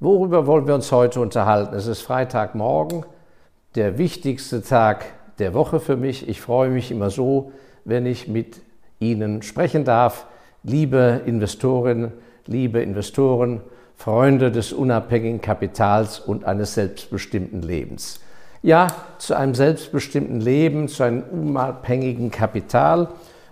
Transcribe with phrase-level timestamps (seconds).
[0.00, 1.74] Worüber wollen wir uns heute unterhalten?
[1.74, 3.04] Es ist Freitagmorgen,
[3.74, 5.06] der wichtigste Tag
[5.40, 6.28] der Woche für mich.
[6.28, 7.50] Ich freue mich immer so,
[7.84, 8.60] wenn ich mit
[9.00, 10.26] Ihnen sprechen darf.
[10.62, 12.12] Liebe Investorinnen,
[12.46, 13.60] liebe Investoren,
[13.96, 18.20] Freunde des unabhängigen Kapitals und eines selbstbestimmten Lebens.
[18.62, 18.86] Ja,
[19.18, 23.08] zu einem selbstbestimmten Leben, zu einem unabhängigen Kapital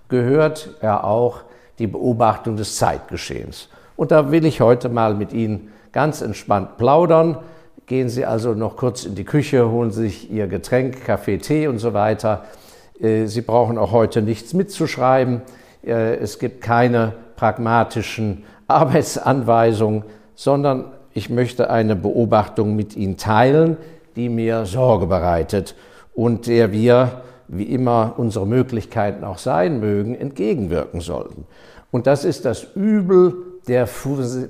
[0.08, 1.40] gehört ja auch
[1.80, 3.68] die Beobachtung des Zeitgeschehens.
[3.96, 7.38] Und da will ich heute mal mit Ihnen ganz entspannt plaudern.
[7.86, 11.78] Gehen Sie also noch kurz in die Küche, holen sich Ihr Getränk, Kaffee, Tee und
[11.78, 12.44] so weiter.
[13.00, 15.40] Äh, Sie brauchen auch heute nichts mitzuschreiben.
[15.82, 20.02] Äh, es gibt keine pragmatischen Arbeitsanweisungen,
[20.34, 23.78] sondern ich möchte eine Beobachtung mit Ihnen teilen,
[24.16, 25.76] die mir Sorge bereitet
[26.14, 31.46] und der wir, wie immer unsere Möglichkeiten auch sein mögen, entgegenwirken sollten.
[31.90, 33.88] Und das ist das Übel der,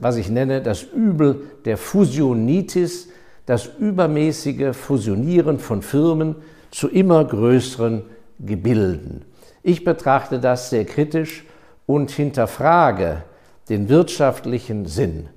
[0.01, 3.09] was ich nenne, das Übel der Fusionitis,
[3.47, 6.37] das übermäßige Fusionieren von Firmen
[6.71, 8.03] zu immer größeren
[8.39, 9.25] Gebilden.
[9.63, 11.45] Ich betrachte das sehr kritisch
[11.87, 13.23] und hinterfrage
[13.69, 15.29] den wirtschaftlichen Sinn.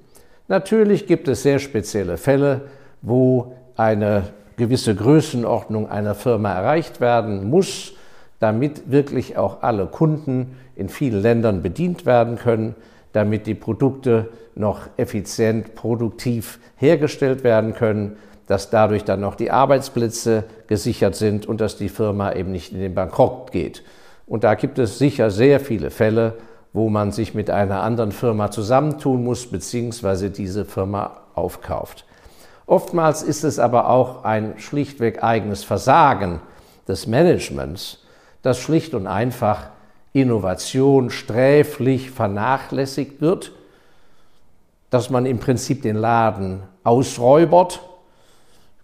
[0.47, 2.61] Natürlich gibt es sehr spezielle Fälle,
[3.01, 4.23] wo eine
[4.57, 7.93] gewisse Größenordnung einer Firma erreicht werden muss,
[8.39, 12.75] damit wirklich auch alle Kunden in vielen Ländern bedient werden können
[13.11, 20.43] damit die Produkte noch effizient, produktiv hergestellt werden können, dass dadurch dann noch die Arbeitsplätze
[20.67, 23.83] gesichert sind und dass die Firma eben nicht in den Bankrott geht.
[24.25, 26.35] Und da gibt es sicher sehr viele Fälle,
[26.73, 32.05] wo man sich mit einer anderen Firma zusammentun muss, beziehungsweise diese Firma aufkauft.
[32.65, 36.41] Oftmals ist es aber auch ein schlichtweg eigenes Versagen
[36.87, 38.03] des Managements,
[38.43, 39.69] das schlicht und einfach
[40.13, 43.51] Innovation sträflich vernachlässigt wird,
[44.89, 47.81] dass man im Prinzip den Laden ausräubert,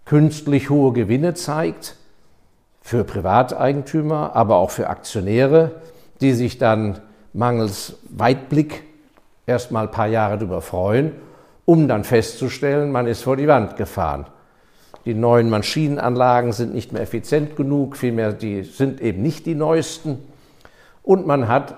[0.04, 1.96] künstlich hohe Gewinne zeigt
[2.80, 5.72] für Privateigentümer, aber auch für Aktionäre,
[6.20, 7.00] die sich dann
[7.32, 8.84] mangels Weitblick
[9.46, 11.12] erst mal ein paar Jahre darüber freuen,
[11.64, 14.26] um dann festzustellen, man ist vor die Wand gefahren.
[15.04, 20.18] Die neuen Maschinenanlagen sind nicht mehr effizient genug, vielmehr die sind eben nicht die neuesten
[21.06, 21.76] und man hat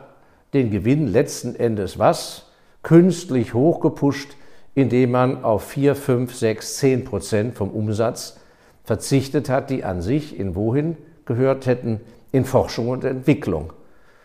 [0.54, 2.46] den Gewinn letzten Endes was?
[2.82, 4.36] Künstlich hochgepusht,
[4.74, 8.40] indem man auf 4, 5, 6, 10 Prozent vom Umsatz
[8.84, 10.96] verzichtet hat, die an sich in wohin
[11.26, 12.00] gehört hätten?
[12.32, 13.74] In Forschung und Entwicklung.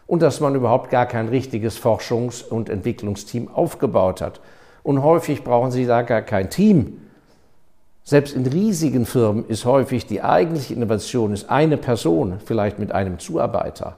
[0.07, 4.39] Und dass man überhaupt gar kein richtiges Forschungs- und Entwicklungsteam aufgebaut hat.
[4.83, 7.01] Und häufig brauchen Sie da gar kein Team.
[8.05, 13.19] Selbst in riesigen Firmen ist häufig die eigentliche Innovation ist eine Person, vielleicht mit einem
[13.19, 13.97] Zuarbeiter.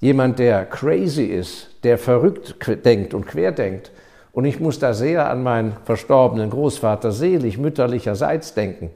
[0.00, 3.90] Jemand, der crazy ist, der verrückt denkt und querdenkt.
[4.32, 8.90] Und ich muss da sehr an meinen verstorbenen Großvater selig mütterlicherseits denken,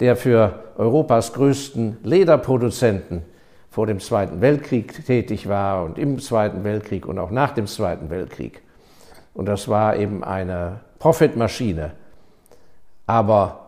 [0.00, 3.22] der für Europas größten Lederproduzenten
[3.70, 8.08] vor dem Zweiten Weltkrieg tätig war und im Zweiten Weltkrieg und auch nach dem Zweiten
[8.08, 8.62] Weltkrieg.
[9.34, 11.92] Und das war eben eine Profitmaschine.
[13.06, 13.61] Aber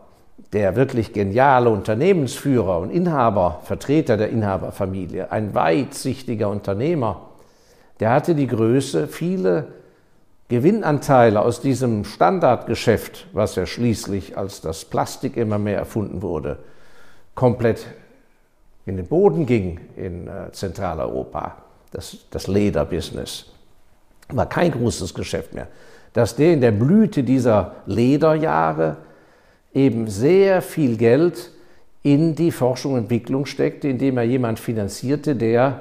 [0.55, 7.23] der wirklich geniale Unternehmensführer und Inhaber, Vertreter der Inhaberfamilie, ein weitsichtiger Unternehmer,
[7.99, 9.67] der hatte die Größe, viele
[10.49, 16.59] Gewinnanteile aus diesem Standardgeschäft, was ja schließlich als das Plastik immer mehr erfunden wurde,
[17.35, 17.87] komplett
[18.87, 21.57] in den Boden ging in äh, Zentraleuropa,
[21.91, 23.47] das, das Lederbusiness.
[24.29, 25.67] War kein großes Geschäft mehr.
[26.13, 28.99] Dass der in der Blüte dieser Lederjahre
[29.75, 31.51] eben sehr viel Geld
[32.03, 35.81] in die Forschung und Entwicklung steckte, indem er jemand finanzierte, der,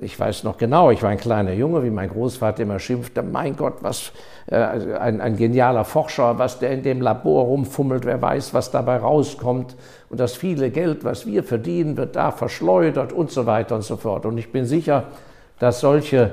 [0.00, 3.54] ich weiß noch genau, ich war ein kleiner Junge, wie mein Großvater immer schimpfte, mein
[3.54, 4.12] Gott, was
[4.46, 8.96] äh, ein, ein genialer Forscher, was der in dem Labor rumfummelt, wer weiß, was dabei
[8.96, 9.76] rauskommt.
[10.08, 13.96] Und das viele Geld, was wir verdienen, wird da verschleudert und so weiter und so
[13.96, 14.24] fort.
[14.24, 15.04] Und ich bin sicher,
[15.58, 16.32] dass solche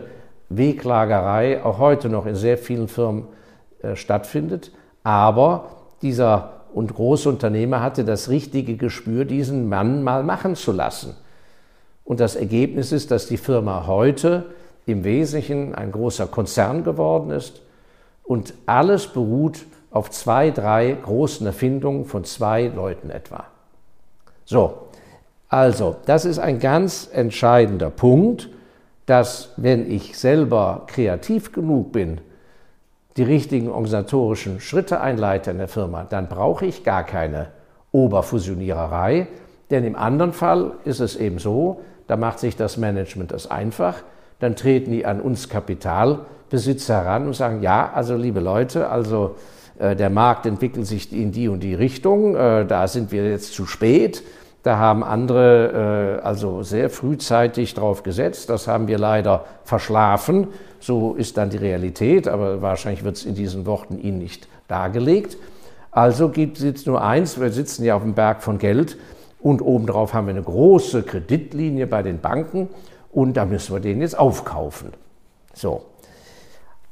[0.49, 3.25] Weglagerei auch heute noch in sehr vielen Firmen
[3.81, 4.71] äh, stattfindet.
[5.03, 11.15] Aber dieser und Großunternehmer hatte das richtige Gespür, diesen Mann mal machen zu lassen.
[12.03, 14.45] Und das Ergebnis ist, dass die Firma heute
[14.85, 17.61] im Wesentlichen ein großer Konzern geworden ist
[18.23, 23.45] und alles beruht auf zwei, drei großen Erfindungen von zwei Leuten etwa.
[24.45, 24.87] So,
[25.49, 28.49] also, das ist ein ganz entscheidender Punkt,
[29.05, 32.19] dass wenn ich selber kreativ genug bin,
[33.17, 37.47] die richtigen organisatorischen Schritte einleite in der Firma, dann brauche ich gar keine
[37.91, 39.27] Oberfusioniererei,
[39.69, 43.95] denn im anderen Fall ist es eben so, da macht sich das Management das einfach,
[44.39, 49.35] dann treten die an uns Kapitalbesitzer heran und sagen, ja, also liebe Leute, also
[49.79, 53.53] äh, der Markt entwickelt sich in die und die Richtung, äh, da sind wir jetzt
[53.53, 54.23] zu spät.
[54.67, 58.49] Da haben andere also sehr frühzeitig drauf gesetzt.
[58.49, 60.49] Das haben wir leider verschlafen.
[60.81, 65.37] So ist dann die Realität, aber wahrscheinlich wird es in diesen Worten Ihnen nicht dargelegt.
[65.89, 68.97] Also gibt es nur eins, wir sitzen ja auf dem Berg von Geld
[69.39, 72.67] und obendrauf haben wir eine große Kreditlinie bei den Banken
[73.13, 74.89] und da müssen wir den jetzt aufkaufen.
[75.53, 75.85] So.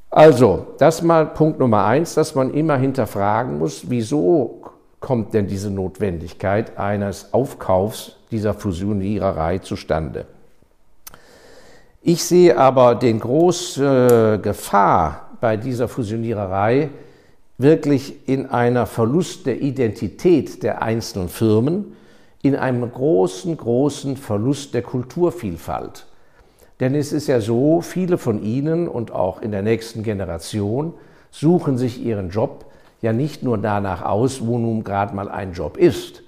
[0.10, 4.62] Also, das mal Punkt Nummer eins, dass man immer hinterfragen muss, wieso
[5.06, 10.26] kommt denn diese Notwendigkeit eines Aufkaufs dieser Fusioniererei zustande.
[12.02, 16.90] Ich sehe aber den große Gefahr bei dieser Fusioniererei
[17.60, 21.96] wirklich in einer Verlust der Identität der einzelnen Firmen,
[22.42, 26.08] in einem großen, großen Verlust der Kulturvielfalt.
[26.80, 30.96] Denn es ist ja so, viele von Ihnen und auch in der nächsten Generation
[31.30, 32.66] suchen sich ihren Job
[33.06, 36.24] ja nicht nur danach aus, wo nun gerade mal ein Job ist,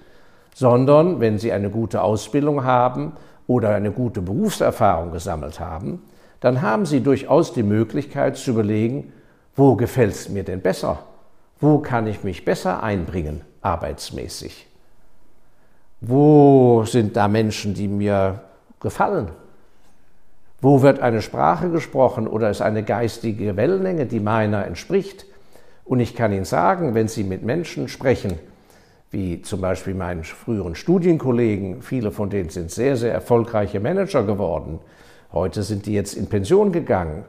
[0.56, 3.14] sondern wenn Sie eine gute Ausbildung haben
[3.48, 6.04] oder eine gute Berufserfahrung gesammelt haben,
[6.40, 9.12] dann haben Sie durchaus die Möglichkeit zu überlegen,
[9.56, 11.00] wo gefällt es mir denn besser?
[11.60, 14.68] Wo kann ich mich besser einbringen arbeitsmäßig?
[16.00, 18.42] Wo sind da Menschen, die mir
[18.80, 19.30] gefallen?
[20.62, 25.26] Wo wird eine Sprache gesprochen oder ist eine geistige Wellenlänge, die meiner entspricht?
[25.88, 28.38] Und ich kann Ihnen sagen, wenn Sie mit Menschen sprechen,
[29.10, 34.80] wie zum Beispiel meinen früheren Studienkollegen, viele von denen sind sehr, sehr erfolgreiche Manager geworden.
[35.31, 37.24] Heute sind die jetzt in Pension gegangen.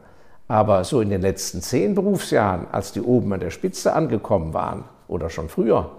[0.48, 4.84] Aber so in den letzten zehn Berufsjahren, als die oben an der Spitze angekommen waren
[5.06, 5.90] oder schon früher,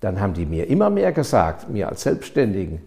[0.00, 2.82] dann haben die mir immer mehr gesagt, mir als Selbstständigen,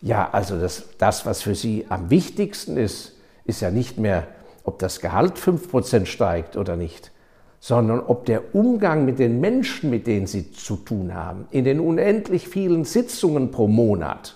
[0.00, 4.28] ja, also das, das was für sie am wichtigsten ist, ist ja nicht mehr,
[4.64, 7.09] ob das Gehalt 5% steigt oder nicht,
[7.60, 11.78] sondern ob der Umgang mit den Menschen, mit denen sie zu tun haben, in den
[11.78, 14.34] unendlich vielen Sitzungen pro Monat,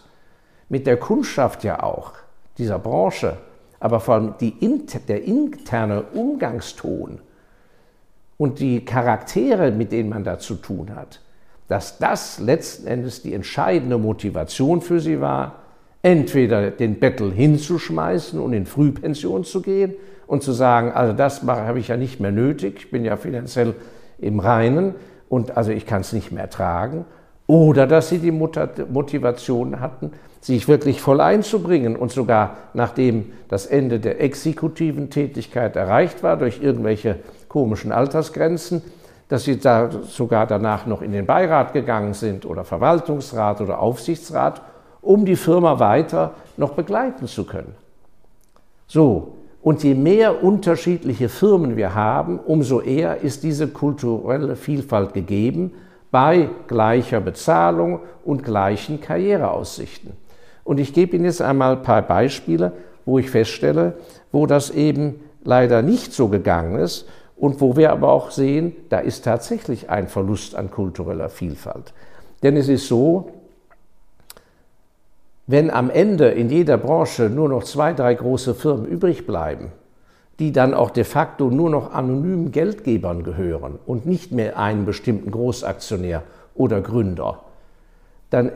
[0.69, 2.13] mit der Kundschaft ja auch,
[2.59, 3.39] dieser Branche,
[3.81, 4.55] aber vor allem die,
[5.09, 7.19] der interne Umgangston
[8.37, 11.21] und die Charaktere, mit denen man da zu tun hat,
[11.67, 15.61] dass das letzten Endes die entscheidende Motivation für sie war,
[16.03, 19.95] entweder den Bettel hinzuschmeißen und in Frühpension zu gehen
[20.27, 23.75] und zu sagen, also das habe ich ja nicht mehr nötig, ich bin ja finanziell
[24.19, 24.95] im Reinen
[25.29, 27.05] und also ich kann es nicht mehr tragen,
[27.47, 33.99] oder dass sie die Motivation hatten, sich wirklich voll einzubringen und sogar nachdem das Ende
[33.99, 37.17] der exekutiven Tätigkeit erreicht war durch irgendwelche
[37.49, 38.83] komischen Altersgrenzen,
[39.29, 44.61] dass sie da sogar danach noch in den Beirat gegangen sind oder Verwaltungsrat oder Aufsichtsrat,
[45.01, 47.75] um die Firma weiter noch begleiten zu können.
[48.87, 55.73] So, und je mehr unterschiedliche Firmen wir haben, umso eher ist diese kulturelle Vielfalt gegeben
[56.11, 60.13] bei gleicher Bezahlung und gleichen Karriereaussichten.
[60.65, 62.73] Und ich gebe Ihnen jetzt einmal ein paar Beispiele,
[63.07, 63.95] wo ich feststelle,
[64.33, 68.99] wo das eben leider nicht so gegangen ist und wo wir aber auch sehen, da
[68.99, 71.95] ist tatsächlich ein Verlust an kultureller Vielfalt.
[72.43, 73.31] Denn es ist so,
[75.47, 79.73] wenn am Ende in jeder Branche nur noch zwei, drei große Firmen übrig bleiben,
[80.39, 85.31] die dann auch de facto nur noch anonymen Geldgebern gehören und nicht mehr einem bestimmten
[85.31, 86.23] Großaktionär
[86.55, 87.41] oder Gründer,
[88.31, 88.53] dann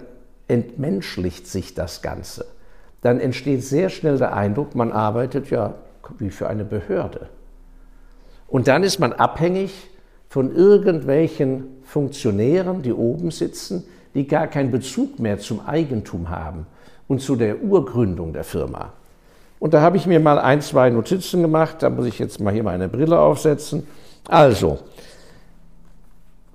[0.49, 2.47] entmenschlicht sich das Ganze.
[3.02, 5.75] Dann entsteht sehr schnell der Eindruck, man arbeitet ja
[6.18, 7.28] wie für eine Behörde.
[8.49, 9.90] Und dann ist man abhängig
[10.30, 16.66] von irgendwelchen Funktionären, die oben sitzen, die gar keinen Bezug mehr zum Eigentum haben
[17.08, 18.92] und zu der Urgründung der Firma.
[19.58, 22.52] Und da habe ich mir mal ein, zwei Notizen gemacht, da muss ich jetzt mal
[22.52, 23.86] hier meine Brille aufsetzen.
[24.28, 24.78] Also,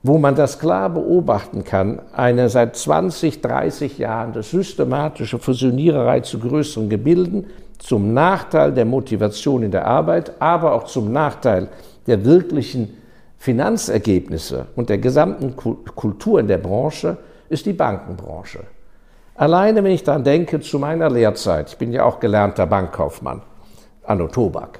[0.03, 6.39] wo man das klar beobachten kann, eine seit 20, 30 Jahren das systematische Fusioniererei zu
[6.39, 7.47] größeren Gebilden
[7.79, 11.67] zum Nachteil der Motivation in der Arbeit, aber auch zum Nachteil
[12.07, 12.97] der wirklichen
[13.37, 17.17] Finanzergebnisse und der gesamten Kultur in der Branche
[17.49, 18.59] ist die Bankenbranche.
[19.35, 23.41] Alleine wenn ich daran denke, zu meiner Lehrzeit, ich bin ja auch gelernter Bankkaufmann,
[24.03, 24.79] Anno Tobak,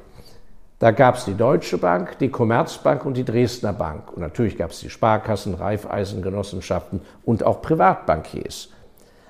[0.83, 4.11] da gab es die Deutsche Bank, die Commerzbank und die Dresdner Bank.
[4.11, 8.67] Und natürlich gab es die Sparkassen, Raiffeisengenossenschaften und auch Privatbankiers.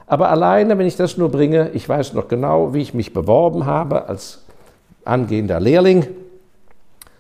[0.08, 3.68] Aber alleine, wenn ich das nur bringe, ich weiß noch genau, wie ich mich beworben
[3.68, 4.44] habe als
[5.06, 6.08] angehender Lehrling.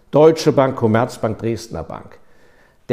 [0.09, 2.17] Deutsche Bank, Commerzbank, Dresdner Bank.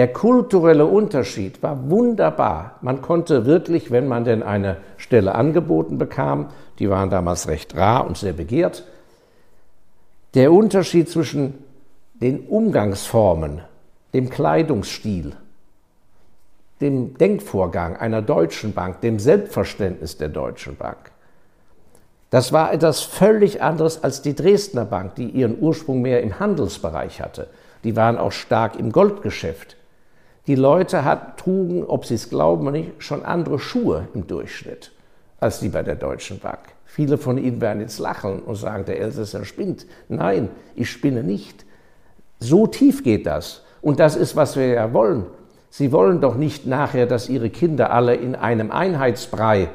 [0.01, 2.79] Der kulturelle Unterschied war wunderbar.
[2.81, 8.07] Man konnte wirklich, wenn man denn eine Stelle angeboten bekam, die waren damals recht rar
[8.07, 8.87] und sehr begehrt,
[10.33, 11.63] der Unterschied zwischen
[12.15, 13.61] den Umgangsformen
[14.15, 15.37] dem Kleidungsstil,
[16.81, 21.11] dem Denkvorgang einer deutschen Bank, dem Selbstverständnis der deutschen Bank.
[22.31, 27.21] Das war etwas völlig anderes als die Dresdner Bank, die ihren Ursprung mehr im Handelsbereich
[27.21, 27.49] hatte.
[27.85, 29.77] Die waren auch stark im Goldgeschäft.
[30.47, 34.93] Die Leute hat, trugen, ob sie es glauben oder nicht, schon andere Schuhe im Durchschnitt
[35.41, 36.59] als die bei der Deutschen Bank.
[36.85, 39.87] Viele von Ihnen werden jetzt lachen und sagen, der Elsässer spinnt.
[40.09, 41.65] Nein, ich spinne nicht.
[42.39, 43.63] So tief geht das.
[43.81, 45.27] Und das ist, was wir ja wollen.
[45.71, 49.69] Sie wollen doch nicht nachher, dass Ihre Kinder alle in einem Einheitsbrei,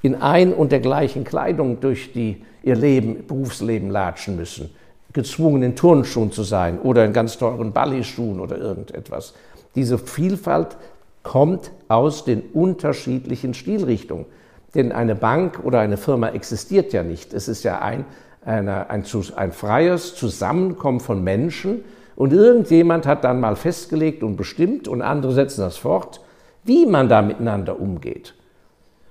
[0.00, 4.74] in ein und der gleichen Kleidung durch die, ihr Leben, Berufsleben latschen müssen,
[5.12, 9.34] gezwungen in Turnschuhen zu sein oder in ganz teuren Ballischuhen oder irgendetwas.
[9.74, 10.76] Diese Vielfalt
[11.22, 14.26] kommt aus den unterschiedlichen Stilrichtungen.
[14.74, 17.34] Denn eine Bank oder eine Firma existiert ja nicht.
[17.34, 18.04] Es ist ja ein,
[18.44, 19.04] eine, ein,
[19.36, 21.84] ein freies Zusammenkommen von Menschen,
[22.16, 26.20] und irgendjemand hat dann mal festgelegt und bestimmt und andere setzen das fort,
[26.64, 28.34] wie man da miteinander umgeht.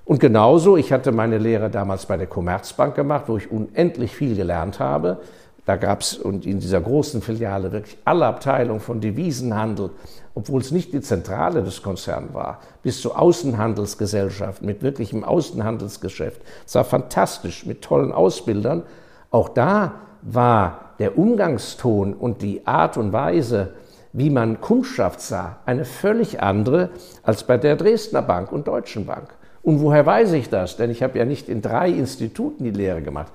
[0.06, 4.36] Und genauso, ich hatte meine Lehre damals bei der Commerzbank gemacht, wo ich unendlich viel
[4.36, 5.20] gelernt habe.
[5.66, 9.92] Da gab es in dieser großen Filiale wirklich alle Abteilungen von Devisenhandel,
[10.34, 16.42] obwohl es nicht die Zentrale des Konzerns war, bis zur Außenhandelsgesellschaft mit wirklichem Außenhandelsgeschäft.
[16.66, 18.84] Es war fantastisch mit tollen Ausbildern.
[19.30, 23.74] Auch da war der Umgangston und die Art und Weise,
[24.14, 26.90] wie man Kundschaft sah, eine völlig andere
[27.24, 29.30] als bei der Dresdner Bank und Deutschen Bank.
[29.64, 30.76] Und woher weiß ich das?
[30.76, 33.32] Denn ich habe ja nicht in drei Instituten die Lehre gemacht,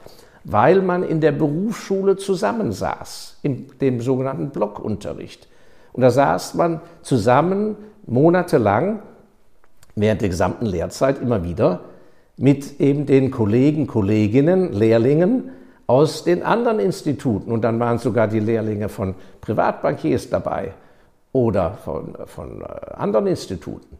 [0.48, 5.48] weil man in der Berufsschule zusammensaß, in dem sogenannten Blockunterricht.
[5.92, 7.76] Und da saß man zusammen
[8.06, 9.00] monatelang
[9.96, 11.80] während der gesamten Lehrzeit immer wieder
[12.36, 15.50] mit eben den Kollegen, Kolleginnen, Lehrlingen
[15.88, 17.50] aus den anderen Instituten.
[17.50, 20.74] Und dann waren sogar die Lehrlinge von Privatbankiers dabei
[21.32, 23.96] oder von, von äh, anderen Instituten.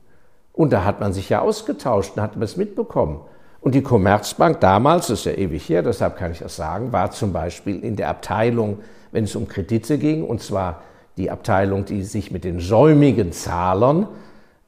[0.53, 3.21] Und da hat man sich ja ausgetauscht und hat es mitbekommen.
[3.67, 7.11] Und die Commerzbank damals, das ist ja ewig her, deshalb kann ich das sagen, war
[7.11, 8.79] zum Beispiel in der Abteilung,
[9.11, 10.83] wenn es um Kredite ging, und zwar
[11.17, 14.07] die Abteilung, die sich mit den säumigen Zahlern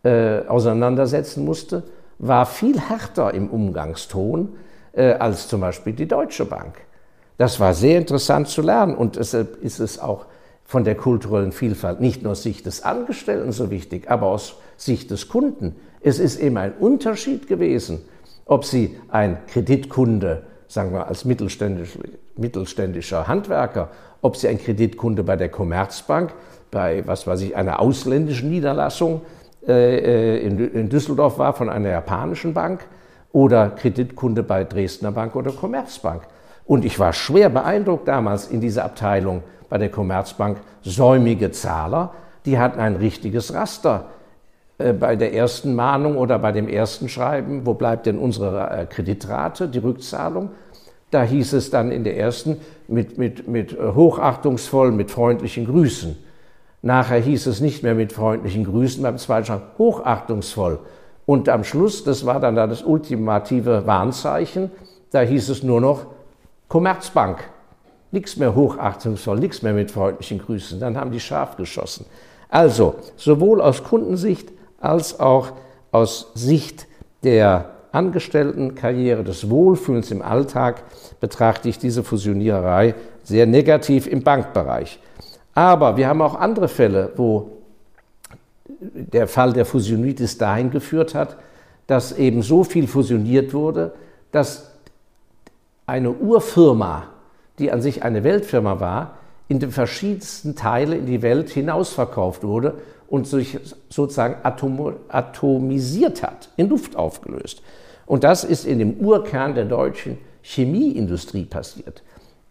[0.03, 1.85] äh, auseinandersetzen musste,
[2.19, 4.57] war viel härter im Umgangston
[4.91, 6.79] äh, als zum Beispiel die Deutsche Bank.
[7.37, 10.27] Das war sehr interessant zu lernen und deshalb ist es auch
[10.65, 15.13] von der kulturellen Vielfalt nicht nur aus Sicht des Angestellten so wichtig, aber aus Sicht
[15.13, 15.77] des Kunden.
[16.01, 18.01] Es ist eben ein Unterschied gewesen,
[18.49, 21.97] ob Sie ein Kreditkunde, sagen wir als mittelständisch,
[22.37, 23.91] mittelständischer Handwerker,
[24.21, 26.33] ob Sie ein Kreditkunde bei der Commerzbank,
[26.71, 29.21] bei was weiß ich, einer ausländischen Niederlassung
[29.67, 32.81] äh, in, in Düsseldorf war von einer japanischen Bank
[33.33, 36.23] oder Kreditkunde bei Dresdner Bank oder Commerzbank.
[36.65, 40.59] Und ich war schwer beeindruckt damals in dieser Abteilung bei der Commerzbank.
[40.83, 42.13] Säumige Zahler,
[42.45, 44.07] die hatten ein richtiges Raster.
[44.79, 48.87] Äh, bei der ersten Mahnung oder bei dem ersten Schreiben, wo bleibt denn unsere äh,
[48.87, 50.51] Kreditrate, die Rückzahlung?
[51.11, 56.17] Da hieß es dann in der ersten mit, mit, mit äh, hochachtungsvoll, mit freundlichen Grüßen.
[56.81, 60.79] Nachher hieß es nicht mehr mit freundlichen Grüßen, beim zweiten Schreiben hochachtungsvoll.
[61.27, 64.71] Und am Schluss, das war dann das ultimative Warnzeichen,
[65.11, 66.07] da hieß es nur noch
[66.69, 67.39] Commerzbank,
[68.13, 70.79] nichts mehr hochachtungsvoll, nichts mehr mit freundlichen Grüßen.
[70.79, 72.07] Dann haben die scharf geschossen.
[72.49, 75.53] Also, sowohl aus Kundensicht als auch
[75.93, 76.87] aus Sicht
[77.23, 80.83] der Angestelltenkarriere, des Wohlfühlens im Alltag
[81.21, 82.95] betrachte ich diese Fusioniererei
[83.25, 85.01] sehr negativ im Bankbereich.
[85.55, 87.51] Aber wir haben auch andere Fälle, wo
[88.81, 91.37] der Fall der Fusionitis dahin geführt hat,
[91.87, 93.93] dass eben so viel fusioniert wurde,
[94.31, 94.71] dass
[95.87, 97.05] eine Urfirma,
[97.59, 99.15] die an sich eine Weltfirma war,
[99.49, 102.75] in die verschiedensten Teile in die Welt hinausverkauft wurde
[103.09, 107.63] und sich sozusagen atom atomisiert hat, in Luft aufgelöst.
[108.07, 112.03] Und das ist in dem Urkern der deutschen Chemieindustrie passiert.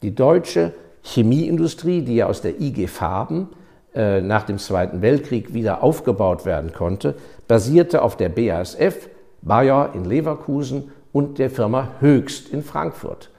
[0.02, 0.74] Die deutsche
[1.04, 3.50] Chemieindustrie, die ja aus der IG Farben
[3.96, 7.16] äh, nach dem Zweiten Weltkrieg wieder aufgebaut werden konnte,
[7.48, 9.10] basierte auf der BASF,
[9.42, 13.30] Bayer in Leverkusen und der Firma Höchst in Frankfurt.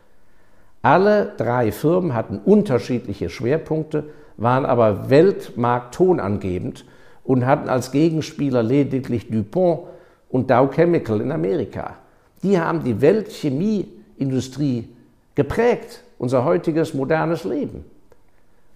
[0.83, 4.05] Alle drei Firmen hatten unterschiedliche Schwerpunkte,
[4.37, 6.85] waren aber weltmarkttonangebend
[7.29, 9.81] und hatten als Gegenspieler lediglich DuPont
[10.31, 11.97] und Dow Chemical in Amerika.
[12.43, 14.89] Die haben die Weltchemieindustrie
[15.35, 17.85] geprägt, unser heutiges modernes Leben.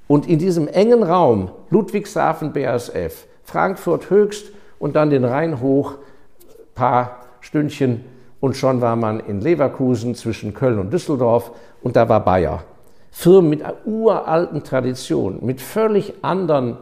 [0.07, 5.95] Und in diesem engen Raum, Ludwigshafen BASF, Frankfurt höchst und dann den Rhein hoch,
[6.75, 8.05] paar Stündchen
[8.41, 12.65] und schon war man in Leverkusen zwischen Köln und Düsseldorf und da war Bayer.
[13.11, 16.77] Firmen mit uralten Tradition, mit völlig anderen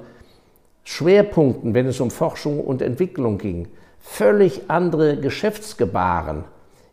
[0.84, 3.68] Schwerpunkten, wenn es um Forschung und Entwicklung ging,
[4.00, 6.44] völlig andere Geschäftsgebaren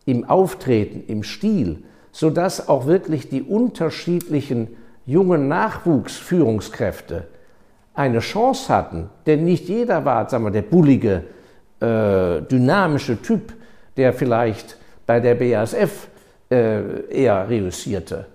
[0.06, 4.70] im Auftreten, im Stil, sodass auch wirklich die unterschiedlichen
[5.06, 7.28] jungen Nachwuchsführungskräfte
[7.94, 9.10] eine Chance hatten.
[9.26, 11.24] Denn nicht jeder war, sagen wir, der bullige,
[11.80, 13.54] äh, dynamische Typ,
[13.96, 16.08] der vielleicht bei der BASF
[16.50, 18.26] äh, eher reüssierte.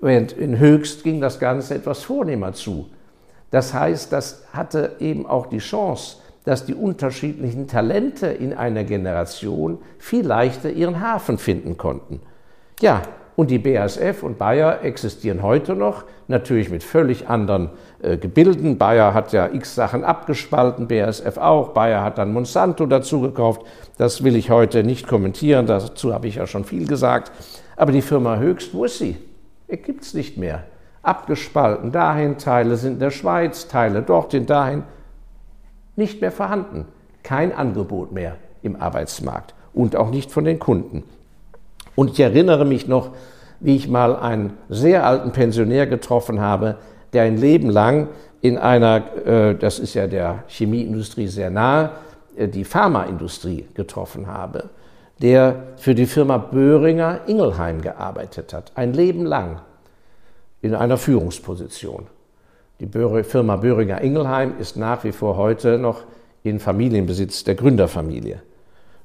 [0.00, 2.88] Während in Höchst ging das Ganze etwas vornehmer zu.
[3.50, 9.78] Das heißt, das hatte eben auch die Chance, dass die unterschiedlichen Talente in einer Generation
[9.98, 12.20] viel leichter ihren Hafen finden konnten.
[12.80, 13.02] Ja,
[13.36, 17.70] und die BASF und Bayer existieren heute noch, natürlich mit völlig anderen
[18.02, 18.78] äh, Gebilden.
[18.78, 21.68] Bayer hat ja x Sachen abgespalten, BASF auch.
[21.68, 23.62] Bayer hat dann Monsanto dazu gekauft.
[23.96, 27.30] Das will ich heute nicht kommentieren, dazu habe ich ja schon viel gesagt.
[27.76, 29.16] Aber die Firma Höchst, wo ist sie?
[29.68, 30.64] Gibt es nicht mehr.
[31.02, 34.82] Abgespalten, dahin, Teile sind in der Schweiz, Teile dorthin, dahin.
[35.96, 36.86] Nicht mehr vorhanden.
[37.22, 41.04] Kein Angebot mehr im Arbeitsmarkt und auch nicht von den Kunden.
[41.94, 43.10] Und ich erinnere mich noch,
[43.60, 46.76] wie ich mal einen sehr alten Pensionär getroffen habe,
[47.12, 48.08] der ein Leben lang
[48.40, 51.90] in einer, äh, das ist ja der Chemieindustrie sehr nahe,
[52.36, 54.70] äh, die Pharmaindustrie getroffen habe,
[55.20, 59.60] der für die Firma Böhringer Ingelheim gearbeitet hat, ein Leben lang
[60.62, 62.06] in einer Führungsposition.
[62.80, 62.88] Die
[63.24, 66.04] Firma Böhringer Ingelheim ist nach wie vor heute noch
[66.42, 68.40] in Familienbesitz der Gründerfamilie.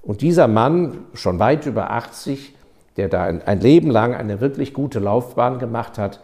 [0.01, 2.53] Und dieser Mann, schon weit über 80,
[2.97, 6.19] der da ein, Leben lang eine wirklich gute Laufbahn gemacht hat,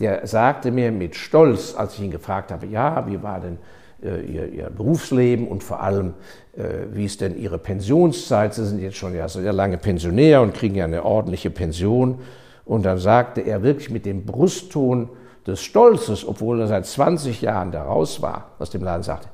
[0.00, 3.58] der sagte mir mit Stolz, als ich ihn gefragt habe, ja, wie war denn
[4.02, 6.14] äh, ihr, ihr, Berufsleben und vor allem,
[6.56, 8.54] äh, wie ist denn Ihre Pensionszeit?
[8.54, 12.20] Sie sind jetzt schon ja sehr lange Pensionär und kriegen ja eine ordentliche Pension.
[12.66, 15.08] Und dann sagte er wirklich mit dem Brustton
[15.46, 19.28] des Stolzes, obwohl er seit 20 Jahren da raus war, aus dem Laden sagte,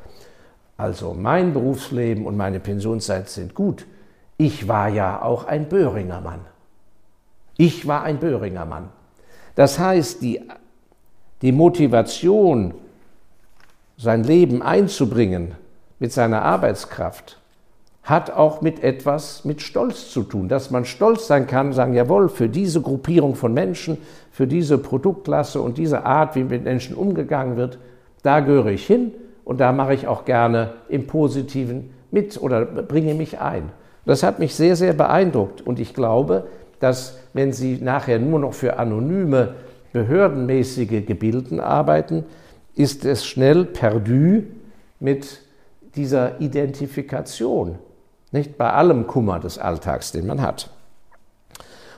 [0.77, 3.87] also mein Berufsleben und meine Pensionszeit sind gut.
[4.37, 6.41] Ich war ja auch ein Böhringer Mann.
[7.57, 8.91] Ich war ein Böhringer Mann.
[9.55, 10.41] Das heißt, die,
[11.41, 12.75] die Motivation,
[13.97, 15.55] sein Leben einzubringen
[15.99, 17.41] mit seiner Arbeitskraft,
[18.03, 22.29] hat auch mit etwas mit Stolz zu tun, dass man stolz sein kann, sagen, jawohl,
[22.29, 23.99] für diese Gruppierung von Menschen,
[24.33, 27.79] für diese Produktklasse und diese Art, wie mit Menschen umgegangen wird,
[28.23, 29.13] da gehöre ich hin
[29.45, 33.71] und da mache ich auch gerne im Positiven mit oder bringe mich ein.
[34.05, 36.49] Das hat mich sehr, sehr beeindruckt und ich glaube,
[36.81, 39.55] dass wenn Sie nachher nur noch für anonyme,
[39.93, 42.25] behördenmäßige Gebilden arbeiten,
[42.75, 44.43] ist es schnell perdu
[44.99, 45.41] mit
[45.95, 47.79] dieser Identifikation,
[48.33, 50.71] nicht bei allem Kummer des Alltags, den man hat.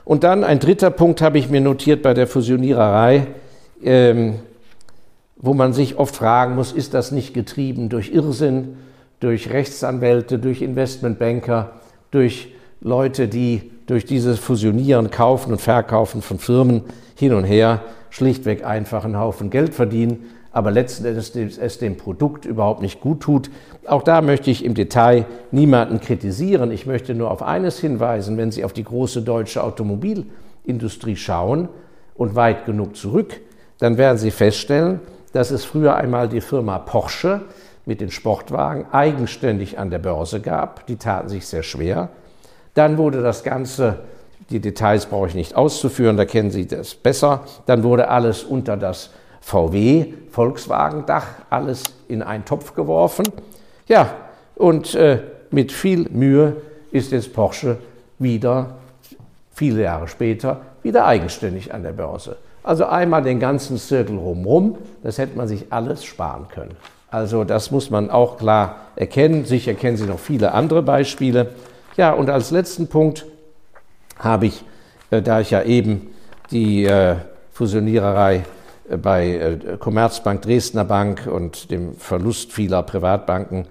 [0.03, 3.27] Und dann ein dritter Punkt habe ich mir notiert bei der Fusioniererei,
[3.83, 4.35] ähm,
[5.37, 8.77] wo man sich oft fragen muss, ist das nicht getrieben durch Irrsinn,
[9.19, 11.71] durch Rechtsanwälte, durch Investmentbanker,
[12.11, 16.83] durch Leute, die durch dieses Fusionieren, Kaufen und Verkaufen von Firmen
[17.15, 22.45] hin und her schlichtweg einfach einen Haufen Geld verdienen, aber letzten Endes es dem Produkt
[22.45, 23.51] überhaupt nicht gut tut.
[23.85, 26.71] Auch da möchte ich im Detail niemanden kritisieren.
[26.71, 31.67] Ich möchte nur auf eines hinweisen, wenn Sie auf die große deutsche Automobilindustrie schauen
[32.15, 33.41] und weit genug zurück,
[33.79, 35.01] dann werden Sie feststellen,
[35.33, 37.41] dass es früher einmal die Firma Porsche
[37.85, 40.87] mit den Sportwagen eigenständig an der Börse gab.
[40.87, 42.07] Die taten sich sehr schwer.
[42.75, 44.05] Dann wurde das Ganze,
[44.49, 47.41] die Details brauche ich nicht auszuführen, da kennen Sie das besser.
[47.65, 49.09] Dann wurde alles unter das
[49.45, 53.27] VW Volkswagen-Dach, alles in einen Topf geworfen.
[53.87, 54.09] Ja,
[54.55, 55.19] und äh,
[55.51, 56.55] mit viel Mühe
[56.91, 57.77] ist jetzt Porsche
[58.17, 58.71] wieder,
[59.53, 62.37] viele Jahre später, wieder eigenständig an der Börse.
[62.63, 66.75] Also einmal den ganzen Zirkel rumrum, das hätte man sich alles sparen können.
[67.11, 69.45] Also das muss man auch klar erkennen.
[69.45, 71.51] Sicher kennen Sie noch viele andere Beispiele.
[71.97, 73.27] Ja, und als letzten Punkt
[74.17, 74.63] habe ich,
[75.11, 76.07] äh, da ich ja eben
[76.49, 77.17] die äh,
[77.53, 78.43] Fusioniererei
[79.01, 83.67] bei Commerzbank, Dresdner Bank und dem Verlust vieler Privatbanken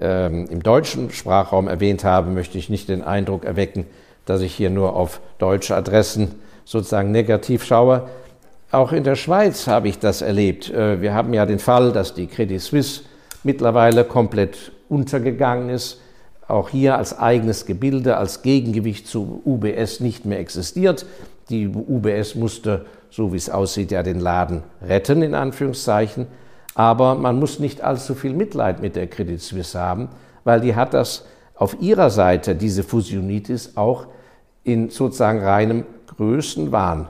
[0.00, 3.86] ähm, im deutschen Sprachraum erwähnt habe, möchte ich nicht den Eindruck erwecken,
[4.24, 8.08] dass ich hier nur auf deutsche Adressen sozusagen negativ schaue.
[8.70, 10.72] Auch in der Schweiz habe ich das erlebt.
[10.72, 13.02] Wir haben ja den Fall, dass die Credit Suisse
[13.44, 16.00] mittlerweile komplett untergegangen ist
[16.48, 21.06] auch hier als eigenes Gebilde, als Gegengewicht zu UBS nicht mehr existiert.
[21.48, 26.26] Die UBS musste, so wie es aussieht, ja den Laden retten, in Anführungszeichen.
[26.74, 30.08] Aber man muss nicht allzu viel Mitleid mit der Credit Suisse haben,
[30.42, 31.24] weil die hat das
[31.54, 34.08] auf ihrer Seite, diese Fusionitis, auch
[34.64, 37.06] in sozusagen reinem Größenwahn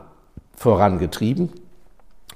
[0.55, 1.49] vorangetrieben.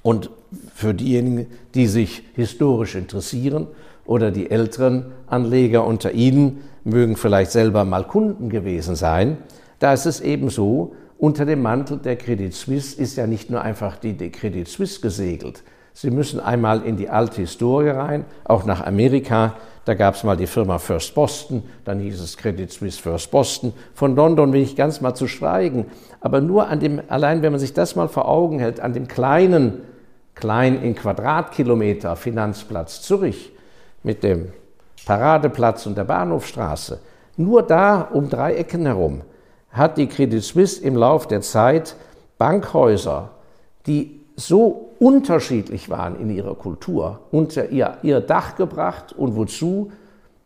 [0.01, 0.31] Und
[0.73, 3.67] für diejenigen, die sich historisch interessieren
[4.03, 9.37] oder die älteren Anleger unter Ihnen mögen vielleicht selber mal Kunden gewesen sein.
[9.77, 13.61] Da ist es eben so, unter dem Mantel der Credit Suisse ist ja nicht nur
[13.61, 15.63] einfach die, Credit Suisse gesegelt.
[15.93, 19.55] Sie müssen einmal in die alte Historie rein, auch nach Amerika.
[19.83, 23.73] Da gab es mal die Firma First Boston, dann hieß es Credit Suisse First Boston.
[23.93, 25.87] Von London will ich ganz mal zu schweigen.
[26.21, 29.09] Aber nur an dem, allein wenn man sich das mal vor Augen hält, an dem
[29.09, 29.81] kleinen,
[30.35, 33.51] klein in Quadratkilometer Finanzplatz Zürich
[34.03, 34.53] mit dem
[35.05, 37.01] Paradeplatz und der Bahnhofstraße,
[37.35, 39.23] nur da um drei Ecken herum
[39.71, 41.95] hat die Credit Suisse im Lauf der Zeit
[42.37, 43.29] Bankhäuser,
[43.85, 49.13] die so unterschiedlich waren in ihrer Kultur, unter ihr, ihr Dach gebracht.
[49.13, 49.91] Und wozu?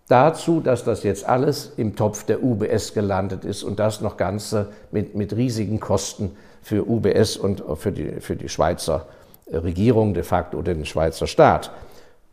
[0.09, 4.67] Dazu, dass das jetzt alles im Topf der UBS gelandet ist und das noch Ganze
[4.91, 9.07] mit, mit riesigen Kosten für UBS und für die, für die Schweizer
[9.51, 11.71] Regierung de facto oder den Schweizer Staat.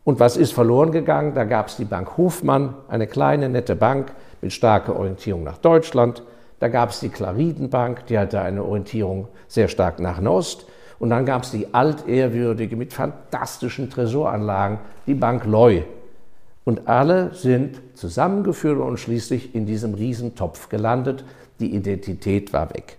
[0.03, 1.33] Und was ist verloren gegangen?
[1.33, 6.23] Da gab es die Bank Hofmann, eine kleine, nette Bank mit starker Orientierung nach Deutschland.
[6.61, 10.67] Da gab es die Claridenbank, die hatte eine Orientierung sehr stark nach Nost.
[10.99, 15.83] Und dann gab es die altehrwürdige mit fantastischen Tresoranlagen, die Bank Loy.
[16.63, 21.25] Und alle sind zusammengeführt und schließlich in diesem Riesentopf gelandet.
[21.59, 22.97] Die Identität war weg.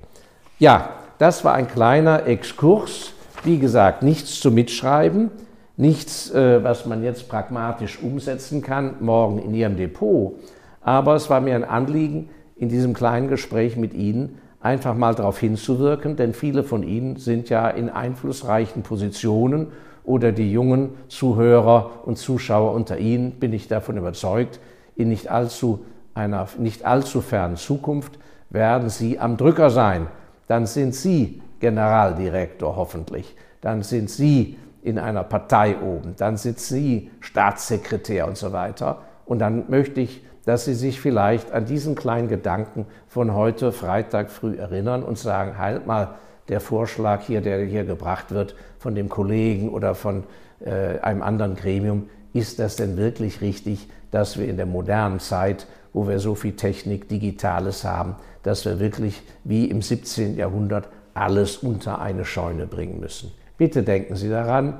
[0.58, 3.12] Ja, das war ein kleiner Exkurs.
[3.44, 5.30] Wie gesagt, nichts zu mitschreiben
[5.76, 10.34] nichts, äh, was man jetzt pragmatisch umsetzen kann, morgen in Ihrem Depot.
[10.80, 12.30] Aber es war mir ein Anliegen,
[12.62, 17.48] in diesem kleinen Gespräch mit Ihnen einfach mal darauf hinzuwirken, denn viele von Ihnen sind
[17.48, 19.72] ja in einflussreichen Positionen
[20.04, 24.60] oder die jungen Zuhörer und Zuschauer unter Ihnen, bin ich davon überzeugt,
[24.94, 28.16] in nicht allzu einer nicht allzu fernen Zukunft
[28.48, 30.06] werden Sie am Drücker sein.
[30.46, 33.34] Dann sind Sie Generaldirektor hoffentlich.
[33.60, 38.98] Dann sind Sie in einer Partei oben, dann sitzt sie Staatssekretär und so weiter.
[39.26, 44.30] Und dann möchte ich, dass Sie sich vielleicht an diesen kleinen Gedanken von heute Freitag
[44.30, 46.14] früh erinnern und sagen, halt mal,
[46.48, 50.24] der Vorschlag hier, der hier gebracht wird von dem Kollegen oder von
[50.60, 55.66] äh, einem anderen Gremium, ist das denn wirklich richtig, dass wir in der modernen Zeit,
[55.92, 60.36] wo wir so viel Technik, Digitales haben, dass wir wirklich wie im 17.
[60.36, 63.32] Jahrhundert alles unter eine Scheune bringen müssen?
[63.58, 64.78] Bitte denken Sie daran,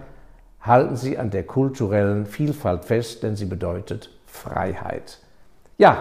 [0.60, 5.18] halten Sie an der kulturellen Vielfalt fest, denn sie bedeutet Freiheit.
[5.78, 5.96] Ja,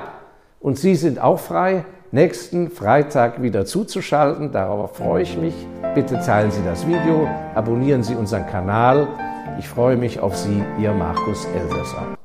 [0.59, 4.51] und Sie sind auch frei, nächsten Freitag wieder zuzuschalten.
[4.51, 5.55] Darauf freue ich mich.
[5.95, 9.07] Bitte teilen Sie das Video, abonnieren Sie unseren Kanal.
[9.59, 12.20] Ich freue mich auf Sie, Ihr Markus Elsässer.